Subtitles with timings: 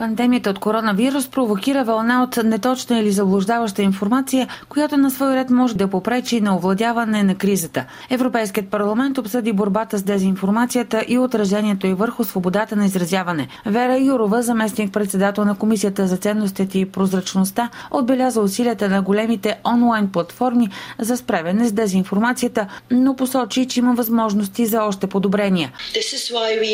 [0.00, 5.76] Пандемията от коронавирус провокира вълна от неточна или заблуждаваща информация, която на свой ред може
[5.76, 7.84] да попречи на овладяване на кризата.
[8.10, 13.48] Европейският парламент обсъди борбата с дезинформацията и отражението и върху свободата на изразяване.
[13.66, 20.08] Вера Юрова, заместник председател на Комисията за ценностите и прозрачността, отбеляза усилията на големите онлайн
[20.12, 25.72] платформи за справяне с дезинформацията, но посочи, че има възможности за още подобрения.
[25.94, 26.70] This is why we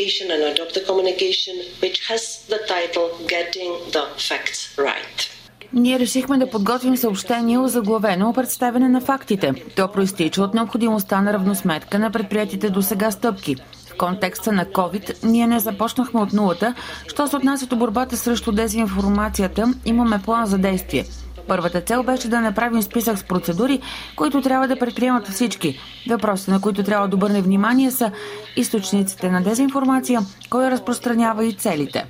[0.00, 5.30] communication and adopt the communication which has the title Getting the Facts Right.
[5.72, 9.52] Ние решихме да подготвим съобщение заглавено представяне на фактите.
[9.76, 13.56] То проистича от необходимостта на равносметка на предприятите до сега стъпки.
[13.86, 16.74] В контекста на COVID ние не започнахме от нулата.
[17.08, 21.04] Що се отнася до борбата срещу дезинформацията, имаме план за действие–
[21.50, 23.80] Първата цел беше да направим списък с процедури,
[24.16, 25.80] които трябва да предприемат всички.
[26.08, 28.12] Въпросите, на които трябва да обърне внимание са
[28.56, 30.20] източниците на дезинформация,
[30.50, 32.04] кой разпространява и целите.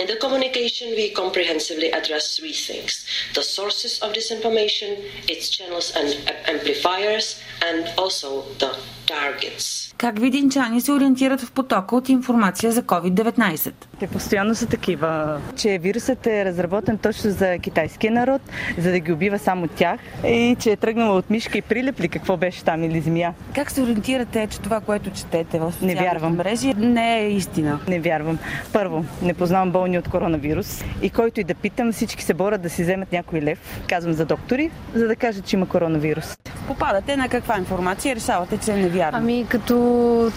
[0.00, 2.92] In the communication, we comprehensively address three things
[3.38, 4.90] the sources of disinformation,
[5.34, 6.08] its channels and
[6.54, 7.26] amplifiers,
[7.68, 8.28] and also
[8.62, 8.70] the
[9.06, 9.92] targets.
[9.98, 13.72] Как видинчани се ориентират в потока от информация за COVID-19?
[14.00, 18.42] Те постоянно са такива, че вирусът е разработен точно за китайския народ,
[18.78, 22.36] за да ги убива само тях и че е тръгнала от мишка и прилепли какво
[22.36, 23.34] беше там или змия.
[23.54, 26.36] Как се ориентирате, че това, което четете в не вярвам.
[26.36, 27.80] мрежи, не е истина?
[27.88, 28.38] Не вярвам.
[28.72, 32.70] Първо, не познавам болни от коронавирус и който и да питам, всички се борят да
[32.70, 36.38] си вземат някой лев, казвам за доктори, за да кажат, че има коронавирус.
[36.66, 39.18] Попадате на каква информация решавате, че е невярно?
[39.18, 39.74] Ами като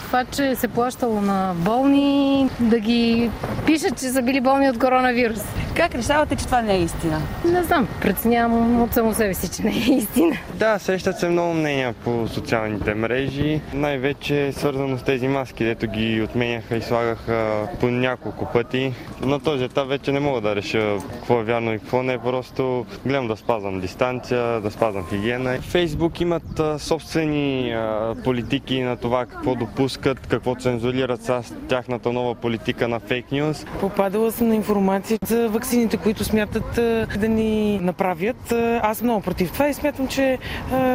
[0.06, 3.30] това, че се плащало на болни, да ги
[3.66, 5.40] пишат, че са били болни от коронавирус.
[5.76, 7.22] Как решавате, че това не е истина?
[7.46, 10.36] Не знам, преценявам от само себе си, че не е истина.
[10.54, 13.62] Да, срещат се много мнения по социалните мрежи.
[13.74, 18.94] Най-вече е свързано с тези маски, дето ги отменяха и слагаха по няколко пъти.
[19.22, 22.18] На този етап вече не мога да реша какво е вярно и какво не.
[22.18, 25.62] Просто гледам да спазвам дистанция, да спазвам хигиена.
[25.62, 27.76] Фейсбук имат собствени
[28.24, 32.49] политики на това какво допускат, какво цензурират с тяхната нова политика
[32.88, 33.66] на фейк нюз.
[33.80, 36.72] Попадала съм на информация за ваксините, които смятат
[37.20, 38.52] да ни направят.
[38.82, 40.38] Аз съм много против това и смятам, че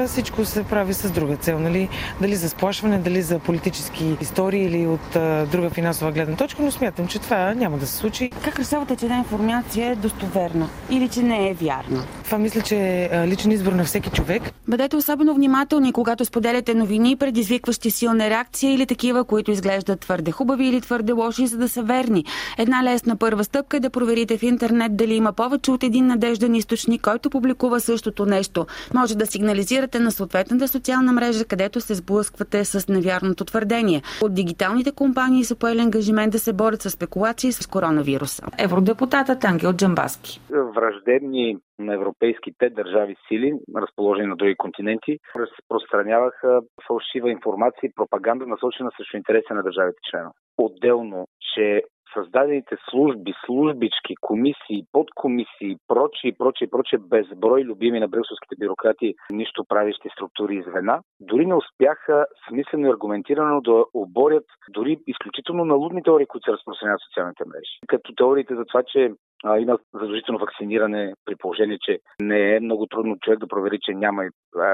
[0.06, 1.58] всичко се прави с друга цел.
[1.58, 1.88] Нали?
[2.20, 5.10] Дали за сплашване, дали за политически истории или от
[5.50, 8.30] друга финансова гледна точка, но смятам, че това няма да се случи.
[8.44, 12.04] Как решавате, че една информация е достоверна или че не е вярна?
[12.34, 14.42] Това мисля, че е личен избор на всеки човек.
[14.68, 20.66] Бъдете особено внимателни, когато споделяте новини, предизвикващи силна реакция или такива, които изглеждат твърде хубави
[20.66, 22.24] или твърде лоши, за да са верни.
[22.58, 26.54] Една лесна първа стъпка е да проверите в интернет дали има повече от един надежден
[26.54, 28.66] източник, който публикува същото нещо.
[28.94, 34.02] Може да сигнализирате на съответната социална мрежа, където се сблъсквате с невярното твърдение.
[34.22, 38.42] От дигиталните компании са поели ангажимент да се борят с спекулации с коронавируса.
[38.58, 40.40] Евродепутатът Ангел Джамбаски.
[40.50, 48.90] Враждебни на европейските държави сили, разположени на други континенти, разпространяваха фалшива информация и пропаганда, насочена
[48.96, 50.30] срещу интереси на държавите члена.
[50.58, 51.82] Отделно, че
[52.14, 60.08] създадените служби, службички, комисии, подкомисии, прочие, прочие, прочие, безброй любими на брюкселските бюрократи, нищо правещи
[60.12, 66.26] структури и звена, дори не успяха смислено и аргументирано да оборят дори изключително налудни теории,
[66.26, 67.78] които се разпространяват в социалните мрежи.
[67.86, 69.10] Като теориите за това, че
[69.44, 73.94] а, има задължително вакциниране при положение, че не е много трудно човек да провери, че
[73.94, 74.28] няма и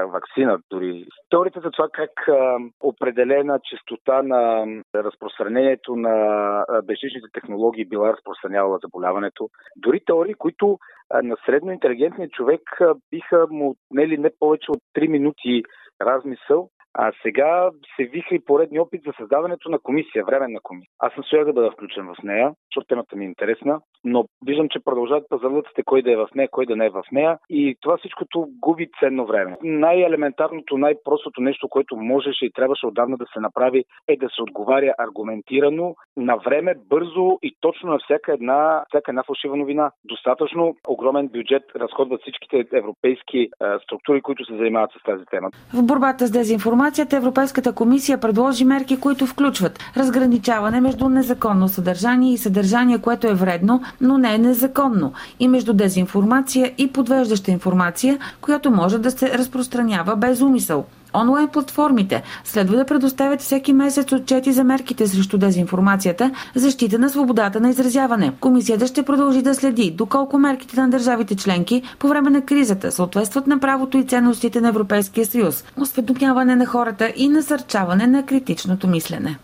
[0.05, 0.59] вакцина.
[0.69, 4.65] Дори теорията за това как а, определена частота на
[4.95, 9.49] разпространението на безжичните технологии била разпространявала заболяването.
[9.75, 10.77] Дори теории, които
[11.09, 15.63] а, на средно интелигентният човек а, биха му отнели не повече от 3 минути
[16.01, 20.91] размисъл, а сега се виха и поредни опит за създаването на комисия, временна комисия.
[20.99, 24.69] Аз съм стоя да бъда включен в нея, защото темата ми е интересна, но виждам,
[24.69, 27.75] че продължават пазарлъците кой да е в нея, кой да не е в нея и
[27.81, 29.57] това всичкото губи ценно време.
[29.63, 34.93] Най-елементарното, най-простото нещо, което можеше и трябваше отдавна да се направи е да се отговаря
[34.97, 39.91] аргументирано, на време, бързо и точно на всяка една, всяка една фалшива новина.
[40.05, 43.49] Достатъчно огромен бюджет разходват всичките европейски е,
[43.83, 45.49] структури, които се занимават с тази тема.
[45.73, 52.33] В борбата с дезинформация информацията Европейската комисия предложи мерки, които включват разграничаване между незаконно съдържание
[52.33, 58.17] и съдържание, което е вредно, но не е незаконно, и между дезинформация и подвеждаща информация,
[58.41, 60.85] която може да се разпространява без умисъл.
[61.13, 67.59] Онлайн платформите следва да предоставят всеки месец отчети за мерките срещу дезинформацията, защита на свободата
[67.59, 68.33] на изразяване.
[68.39, 73.47] Комисията ще продължи да следи доколко мерките на държавите членки по време на кризата съответстват
[73.47, 79.37] на правото и ценностите на Европейския съюз, осведомяване на хората и насърчаване на критичното мислене.